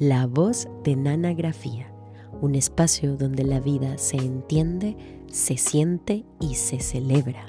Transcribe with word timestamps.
La 0.00 0.26
voz 0.26 0.66
de 0.82 0.96
Nanagrafía, 0.96 1.92
un 2.40 2.54
espacio 2.54 3.18
donde 3.18 3.44
la 3.44 3.60
vida 3.60 3.98
se 3.98 4.16
entiende, 4.16 4.96
se 5.30 5.58
siente 5.58 6.24
y 6.40 6.54
se 6.54 6.80
celebra. 6.80 7.44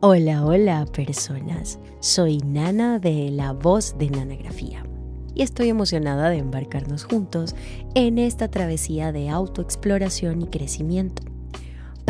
Hola, 0.00 0.44
hola 0.44 0.86
personas, 0.86 1.78
soy 2.00 2.38
Nana 2.38 2.98
de 2.98 3.30
La 3.30 3.52
voz 3.52 3.96
de 3.96 4.10
Nanagrafía 4.10 4.84
y 5.32 5.42
estoy 5.42 5.68
emocionada 5.68 6.30
de 6.30 6.38
embarcarnos 6.38 7.04
juntos 7.04 7.54
en 7.94 8.18
esta 8.18 8.50
travesía 8.50 9.12
de 9.12 9.28
autoexploración 9.28 10.42
y 10.42 10.46
crecimiento 10.48 11.29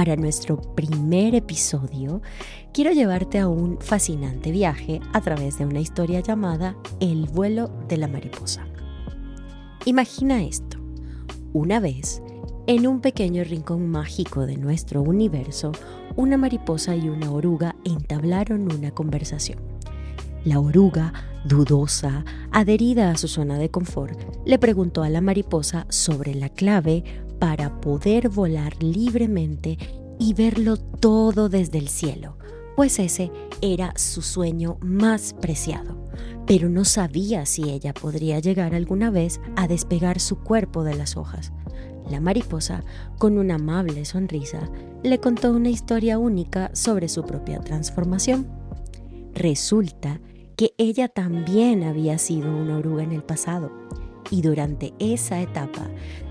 para 0.00 0.16
nuestro 0.16 0.56
primer 0.56 1.34
episodio, 1.34 2.22
quiero 2.72 2.90
llevarte 2.90 3.38
a 3.38 3.48
un 3.48 3.76
fascinante 3.82 4.50
viaje 4.50 4.98
a 5.12 5.20
través 5.20 5.58
de 5.58 5.66
una 5.66 5.80
historia 5.80 6.20
llamada 6.20 6.74
El 7.00 7.26
vuelo 7.26 7.70
de 7.86 7.98
la 7.98 8.08
mariposa. 8.08 8.66
Imagina 9.84 10.42
esto. 10.42 10.78
Una 11.52 11.80
vez, 11.80 12.22
en 12.66 12.86
un 12.86 13.02
pequeño 13.02 13.44
rincón 13.44 13.90
mágico 13.90 14.46
de 14.46 14.56
nuestro 14.56 15.02
universo, 15.02 15.72
una 16.16 16.38
mariposa 16.38 16.96
y 16.96 17.10
una 17.10 17.30
oruga 17.30 17.76
entablaron 17.84 18.72
una 18.72 18.92
conversación. 18.92 19.58
La 20.46 20.60
oruga, 20.60 21.12
dudosa, 21.44 22.24
adherida 22.52 23.10
a 23.10 23.18
su 23.18 23.28
zona 23.28 23.58
de 23.58 23.70
confort, 23.70 24.18
le 24.46 24.58
preguntó 24.58 25.02
a 25.02 25.10
la 25.10 25.20
mariposa 25.20 25.84
sobre 25.90 26.34
la 26.34 26.48
clave 26.48 27.04
para 27.40 27.80
poder 27.80 28.28
volar 28.28 28.80
libremente 28.80 29.78
y 30.20 30.34
verlo 30.34 30.76
todo 30.76 31.48
desde 31.48 31.78
el 31.78 31.88
cielo, 31.88 32.36
pues 32.76 33.00
ese 33.00 33.32
era 33.62 33.92
su 33.96 34.22
sueño 34.22 34.76
más 34.80 35.34
preciado. 35.40 35.98
Pero 36.46 36.68
no 36.68 36.84
sabía 36.84 37.46
si 37.46 37.70
ella 37.70 37.94
podría 37.94 38.38
llegar 38.38 38.74
alguna 38.74 39.10
vez 39.10 39.40
a 39.56 39.66
despegar 39.66 40.20
su 40.20 40.38
cuerpo 40.40 40.84
de 40.84 40.94
las 40.94 41.16
hojas. 41.16 41.52
La 42.10 42.20
mariposa, 42.20 42.84
con 43.18 43.38
una 43.38 43.54
amable 43.54 44.04
sonrisa, 44.04 44.70
le 45.02 45.18
contó 45.18 45.52
una 45.52 45.70
historia 45.70 46.18
única 46.18 46.70
sobre 46.74 47.08
su 47.08 47.24
propia 47.24 47.60
transformación. 47.60 48.48
Resulta 49.32 50.20
que 50.56 50.74
ella 50.76 51.08
también 51.08 51.84
había 51.84 52.18
sido 52.18 52.54
una 52.54 52.76
oruga 52.76 53.02
en 53.02 53.12
el 53.12 53.22
pasado 53.22 53.70
y 54.30 54.42
durante 54.42 54.92
esa 54.98 55.40
etapa 55.40 55.88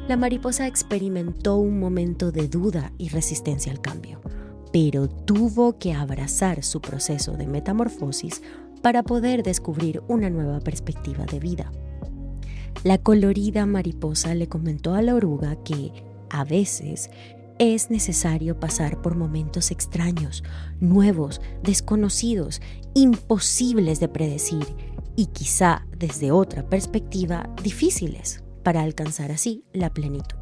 la 0.10 0.18
mariposa 0.18 0.66
experimentó 0.66 1.58
un 1.58 1.80
momento 1.80 2.32
de 2.32 2.48
duda 2.48 2.92
y 2.98 3.10
resistencia 3.10 3.72
al 3.72 3.80
cambio, 3.80 4.20
pero 4.74 5.08
tuvo 5.08 5.78
que 5.78 5.94
abrazar 5.94 6.64
su 6.64 6.82
proceso 6.82 7.34
de 7.34 7.46
metamorfosis 7.46 8.42
para 8.82 9.04
poder 9.04 9.44
descubrir 9.44 10.02
una 10.08 10.32
nueva 10.32 10.62
perspectiva 10.62 11.26
de 11.26 11.40
vida. 11.40 11.72
La 12.84 12.98
colorida 12.98 13.68
mariposa 13.68 14.34
le 14.34 14.48
comentó 14.48 14.96
a 14.96 15.04
la 15.04 15.14
oruga 15.14 15.62
que, 15.64 15.92
a 16.32 16.44
veces, 16.44 17.12
es 17.60 17.92
necesario 17.92 18.60
pasar 18.60 19.04
por 19.04 19.16
momentos 19.16 19.70
extraños, 19.70 20.44
nuevos, 20.80 21.40
desconocidos, 21.62 22.64
imposibles 22.96 24.00
de 24.00 24.08
predecir 24.08 24.66
y 25.16 25.28
quizá 25.28 25.86
desde 25.96 26.32
otra 26.32 26.68
perspectiva 26.68 27.48
difíciles 27.62 28.42
para 28.70 28.84
alcanzar 28.84 29.32
así 29.32 29.64
la 29.74 29.90
plenitud. 29.90 30.38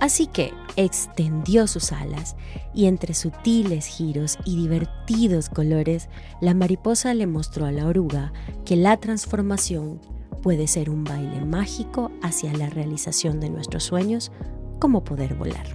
Así 0.00 0.26
que 0.26 0.54
extendió 0.76 1.66
sus 1.66 1.92
alas 1.92 2.34
y 2.72 2.86
entre 2.86 3.12
sutiles 3.12 3.84
giros 3.84 4.38
y 4.46 4.56
divertidos 4.56 5.50
colores, 5.50 6.08
la 6.40 6.54
mariposa 6.54 7.12
le 7.12 7.26
mostró 7.26 7.66
a 7.66 7.72
la 7.72 7.88
oruga 7.88 8.32
que 8.64 8.74
la 8.74 8.96
transformación 8.96 10.00
puede 10.42 10.66
ser 10.66 10.88
un 10.88 11.04
baile 11.04 11.44
mágico 11.44 12.10
hacia 12.22 12.54
la 12.54 12.70
realización 12.70 13.38
de 13.38 13.50
nuestros 13.50 13.84
sueños, 13.84 14.32
como 14.78 15.04
poder 15.04 15.34
volar. 15.34 15.66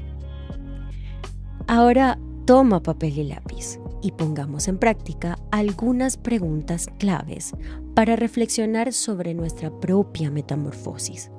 Ahora 1.67 2.17
toma 2.45 2.81
papel 2.81 3.19
y 3.19 3.23
lápiz 3.25 3.77
y 4.01 4.13
pongamos 4.13 4.67
en 4.67 4.79
práctica 4.79 5.37
algunas 5.51 6.17
preguntas 6.17 6.87
claves 6.97 7.53
para 7.93 8.15
reflexionar 8.15 8.93
sobre 8.93 9.35
nuestra 9.35 9.69
propia 9.79 10.31
metamorfosis. 10.31 11.29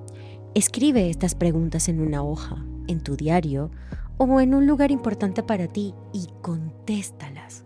Escribe 0.54 1.08
estas 1.08 1.34
preguntas 1.34 1.88
en 1.88 1.98
una 1.98 2.22
hoja, 2.22 2.62
en 2.86 3.00
tu 3.00 3.16
diario 3.16 3.70
o 4.18 4.38
en 4.38 4.54
un 4.54 4.66
lugar 4.66 4.90
importante 4.90 5.42
para 5.42 5.66
ti 5.66 5.94
y 6.12 6.28
contéstalas. 6.42 7.64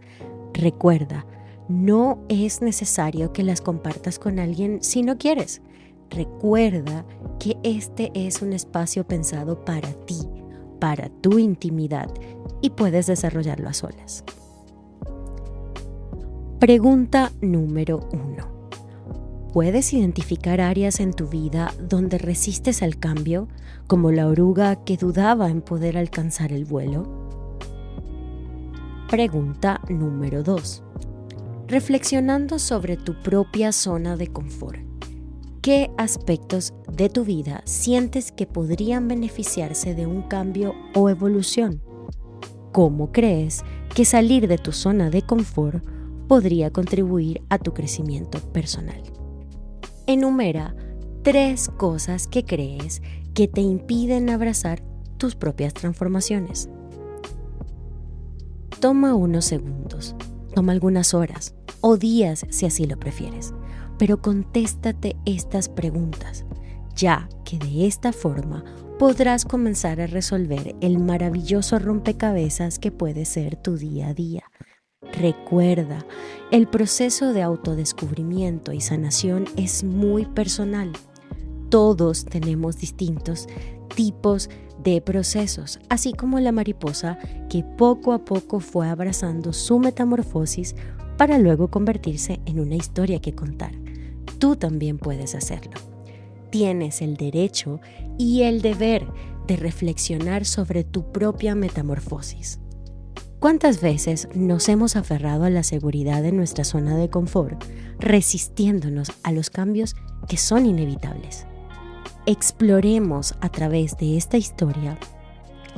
Recuerda, 0.55 1.27
no 1.69 2.21
es 2.29 2.63
necesario 2.63 3.33
que 3.33 3.43
las 3.43 3.61
compartas 3.61 4.21
con 4.21 4.39
alguien 4.39 4.85
si 4.85 5.03
no 5.03 5.19
quieres. 5.19 5.63
Recuerda 6.11 7.05
que 7.41 7.57
este 7.65 8.13
es 8.15 8.41
un 8.41 8.53
espacio 8.53 9.05
pensado 9.05 9.65
para 9.65 9.93
ti, 10.05 10.21
para 10.79 11.09
tu 11.09 11.41
intimidad 11.41 12.09
y 12.63 12.71
puedes 12.71 13.09
desarrollarlo 13.09 13.69
a 13.69 13.73
solas. 13.73 14.23
Pregunta 16.61 17.33
número 17.41 18.09
1. 18.13 18.56
¿Puedes 19.57 19.95
identificar 19.95 20.61
áreas 20.61 21.01
en 21.01 21.15
tu 21.15 21.29
vida 21.29 21.73
donde 21.81 22.19
resistes 22.19 22.83
al 22.83 22.99
cambio, 22.99 23.49
como 23.87 24.13
la 24.13 24.29
oruga 24.29 24.85
que 24.85 24.99
dudaba 24.99 25.49
en 25.49 25.63
poder 25.63 25.97
alcanzar 25.97 26.53
el 26.53 26.67
vuelo? 26.67 27.05
Pregunta 29.09 29.81
número 29.89 30.43
2. 30.43 30.83
Reflexionando 31.69 32.59
sobre 32.59 32.99
tu 32.99 33.15
propia 33.23 33.73
zona 33.73 34.19
de 34.19 34.27
confort, 34.27 34.79
¿qué 35.63 35.91
aspectos 35.97 36.75
de 36.93 37.09
tu 37.09 37.25
vida 37.25 37.63
sientes 37.65 38.33
que 38.33 38.47
podrían 38.47 39.09
beneficiarse 39.09 39.95
de 39.95 40.05
un 40.05 40.21
cambio 40.21 40.75
o 40.95 41.09
evolución? 41.09 41.81
¿Cómo 42.73 43.11
crees 43.11 43.65
que 43.95 44.05
salir 44.05 44.49
de 44.49 44.59
tu 44.59 44.73
zona 44.73 45.09
de 45.09 45.23
confort 45.23 45.83
podría 46.29 46.71
contribuir 46.71 47.43
a 47.49 47.59
tu 47.59 47.73
crecimiento 47.73 48.39
personal. 48.53 49.16
Enumera 50.09 50.73
tres 51.23 51.69
cosas 51.69 52.29
que 52.29 52.45
crees 52.45 53.03
que 53.35 53.49
te 53.49 53.61
impiden 53.61 54.31
abrazar 54.31 54.81
tus 55.17 55.35
propias 55.35 55.75
transformaciones. 55.75 56.69
Toma 58.79 59.17
unos 59.17 59.47
segundos, 59.47 60.15
toma 60.55 60.71
algunas 60.71 61.13
horas 61.13 61.57
o 61.81 61.97
días 61.97 62.47
si 62.51 62.67
así 62.67 62.87
lo 62.87 63.01
prefieres, 63.01 63.53
pero 63.99 64.23
contéstate 64.23 65.17
estas 65.25 65.69
preguntas, 65.69 66.45
ya 66.95 67.29
que 67.45 67.59
de 67.59 67.89
esta 67.89 68.13
forma 68.13 68.65
podrás 69.01 69.45
comenzar 69.45 70.01
a 70.01 70.07
resolver 70.07 70.77
el 70.81 71.01
maravilloso 71.01 71.81
rompecabezas 71.81 72.79
que 72.79 72.93
puede 72.93 73.25
ser 73.25 73.57
tu 73.57 73.77
día 73.77 74.09
a 74.11 74.15
día 74.15 74.46
Recuerda, 75.17 76.05
el 76.51 76.69
proceso 76.69 77.33
de 77.33 77.43
autodescubrimiento 77.43 78.73
y 78.73 78.83
sanación 78.83 79.47
es 79.57 79.83
muy 79.83 80.27
personal. 80.27 80.93
Todos 81.71 82.27
tenemos 82.27 82.77
distintos 82.77 83.49
tipos 83.95 84.51
de 84.85 85.01
procesos, 85.01 85.81
así 85.89 86.13
como 86.13 86.39
la 86.39 86.53
mariposa 86.53 87.19
que 87.49 87.65
poco 87.65 88.13
a 88.13 88.25
poco 88.25 88.61
fue 88.61 88.89
abrazando 88.89 89.55
su 89.55 89.79
metamorfosis 89.79 90.77
para 91.17 91.39
luego 91.39 91.69
convertirse 91.69 92.41
en 92.45 92.61
una 92.61 92.75
historia 92.75 93.19
que 93.19 93.35
contar. 93.35 93.73
Tú 94.39 94.55
también 94.55 94.99
puedes 94.99 95.35
hacerlo. 95.35 95.73
Tienes 96.51 97.01
el 97.01 97.17
derecho 97.17 97.81
y 98.19 98.43
el 98.43 98.61
deber 98.61 99.07
de 99.47 99.57
reflexionar 99.57 100.45
sobre 100.45 100.85
tu 100.85 101.11
propia 101.11 101.55
metamorfosis. 101.55 102.61
¿Cuántas 103.47 103.81
veces 103.81 104.27
nos 104.35 104.69
hemos 104.69 104.97
aferrado 104.97 105.45
a 105.45 105.51
la 105.51 105.63
seguridad 105.63 106.21
de 106.21 106.33
nuestra 106.33 106.65
zona 106.65 106.97
de 106.97 107.11
confort, 107.11 107.63
resistiéndonos 108.01 109.13
a 109.23 109.31
los 109.31 109.51
cambios 109.51 109.95
que 110.29 110.37
son 110.37 110.67
inevitables? 110.67 111.47
Exploremos 112.27 113.37
a 113.41 113.49
través 113.49 113.97
de 113.99 114.17
esta 114.17 114.37
historia 114.37 114.99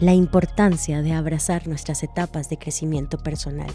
la 0.00 0.14
importancia 0.14 1.02
de 1.02 1.12
abrazar 1.12 1.69
nuestras 1.69 2.02
etapas 2.02 2.48
de 2.48 2.56
crecimiento 2.56 3.19
personal, 3.19 3.70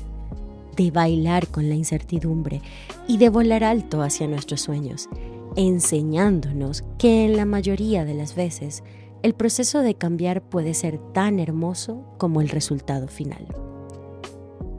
de 0.75 0.89
bailar 0.89 1.45
con 1.45 1.69
la 1.69 1.75
incertidumbre 1.75 2.63
y 3.07 3.19
de 3.19 3.29
volar 3.29 3.63
alto 3.63 4.01
hacia 4.01 4.27
nuestros 4.27 4.61
sueños, 4.61 5.07
enseñándonos 5.55 6.83
que 6.97 7.25
en 7.25 7.37
la 7.37 7.45
mayoría 7.45 8.05
de 8.05 8.15
las 8.15 8.33
veces 8.33 8.83
el 9.21 9.35
proceso 9.35 9.81
de 9.81 9.93
cambiar 9.93 10.41
puede 10.41 10.73
ser 10.73 10.97
tan 11.13 11.39
hermoso 11.39 12.03
como 12.17 12.41
el 12.41 12.49
resultado 12.49 13.07
final. 13.07 13.45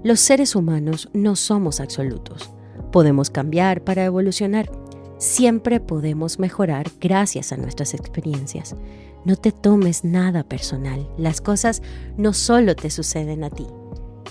Los 0.05 0.21
seres 0.21 0.55
humanos 0.55 1.09
no 1.15 1.35
somos 1.35 1.81
absolutos. 1.81 2.51
Podemos 2.93 3.31
cambiar 3.31 3.83
para 3.85 4.05
evolucionar. 4.05 4.71
Siempre 5.17 5.81
podemos 5.81 6.39
mejorar 6.39 6.91
gracias 7.01 7.53
a 7.53 7.57
nuestras 7.57 7.95
experiencias. 7.95 8.77
No 9.25 9.37
te 9.37 9.51
tomes 9.51 10.05
nada 10.05 10.43
personal. 10.43 11.09
Las 11.17 11.41
cosas 11.41 11.81
no 12.19 12.35
solo 12.35 12.77
te 12.77 12.91
suceden 12.91 13.45
a 13.45 13.49
ti. 13.49 13.67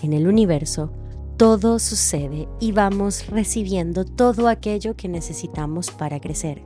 En 0.04 0.14
el 0.14 0.28
universo, 0.28 0.92
todo 1.38 1.80
sucede 1.80 2.48
y 2.60 2.72
vamos 2.72 3.26
recibiendo 3.26 4.06
todo 4.06 4.50
aquello 4.50 4.96
que 4.96 5.10
necesitamos 5.10 5.90
para 5.90 6.20
crecer. 6.20 6.64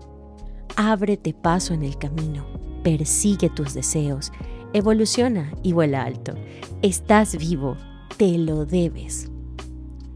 Ábrete 0.76 1.34
paso 1.34 1.74
en 1.74 1.84
el 1.84 1.98
camino, 1.98 2.46
persigue 2.84 3.50
tus 3.50 3.74
deseos, 3.74 4.34
evoluciona 4.74 5.54
y 5.64 5.72
vuela 5.72 6.04
alto. 6.04 6.34
Estás 6.82 7.38
vivo, 7.38 7.78
te 8.18 8.38
lo 8.38 8.66
debes. 8.66 9.30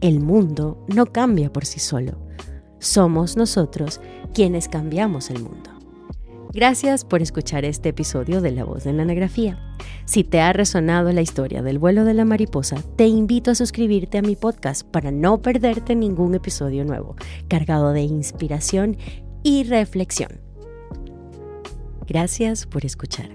El 0.02 0.20
mundo 0.20 0.84
no 0.88 1.06
cambia 1.06 1.54
por 1.54 1.66
sí 1.66 1.80
solo. 1.80 2.18
Somos 2.80 3.38
nosotros 3.38 4.02
quienes 4.34 4.68
cambiamos 4.68 5.30
el 5.30 5.44
mundo. 5.44 5.70
Gracias 6.52 7.06
por 7.06 7.22
escuchar 7.22 7.64
este 7.64 7.90
episodio 7.90 8.42
de 8.42 8.52
La 8.52 8.66
Voz 8.66 8.84
de 8.84 8.92
la. 8.92 9.06
Si 10.06 10.24
te 10.24 10.42
ha 10.42 10.52
resonado 10.52 11.12
la 11.14 11.22
historia 11.22 11.62
del 11.62 11.78
vuelo 11.78 12.04
de 12.04 12.16
la 12.16 12.26
mariposa, 12.26 12.78
te 12.98 13.08
invito 13.08 13.52
a 13.52 13.56
suscribirte 13.56 14.18
a 14.18 14.22
mi 14.24 14.36
podcast 14.36 14.86
para 14.86 15.12
no 15.12 15.42
perderte 15.42 15.96
ningún 15.96 16.34
episodio 16.34 16.84
nuevo, 16.84 17.16
cargado 17.48 17.94
de 17.94 18.02
inspiración 18.02 18.98
y 19.44 19.64
reflexión. 19.64 20.42
Gracias 22.08 22.66
por 22.66 22.84
escuchar. 22.84 23.30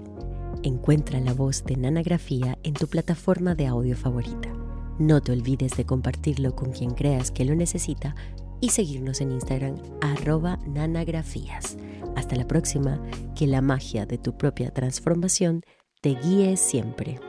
Encuentra 0.61 1.19
la 1.21 1.33
voz 1.33 1.63
de 1.63 1.77
Nanagrafía 1.77 2.57
en 2.63 2.73
tu 2.73 2.87
plataforma 2.87 3.55
de 3.55 3.67
audio 3.67 3.95
favorita. 3.95 4.56
No 4.99 5.21
te 5.21 5.31
olvides 5.31 5.77
de 5.77 5.85
compartirlo 5.85 6.55
con 6.55 6.71
quien 6.71 6.91
creas 6.91 7.29
que 7.29 7.45
lo 7.45 7.55
necesita 7.55 8.15
y 8.59 8.69
seguirnos 8.69 9.21
en 9.21 9.31
Instagram 9.31 9.75
arroba 10.01 10.57
nanagrafías. 10.65 11.77
Hasta 12.15 12.35
la 12.35 12.47
próxima, 12.47 12.99
que 13.35 13.45
la 13.45 13.61
magia 13.61 14.07
de 14.07 14.17
tu 14.17 14.37
propia 14.37 14.71
transformación 14.71 15.61
te 16.01 16.15
guíe 16.15 16.57
siempre. 16.57 17.19